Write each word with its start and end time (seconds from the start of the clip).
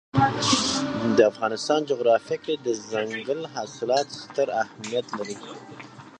د 1.15 1.17
افغانستان 1.31 1.79
جغرافیه 1.89 2.37
کې 2.43 2.53
دځنګل 2.65 3.41
حاصلات 3.53 4.07
ستر 4.21 4.47
اهمیت 4.61 5.07
لري. 5.17 5.37